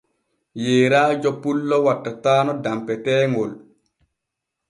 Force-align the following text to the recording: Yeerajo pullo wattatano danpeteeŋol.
Yeerajo 0.63 1.31
pullo 1.43 1.77
wattatano 1.85 2.51
danpeteeŋol. 2.63 3.51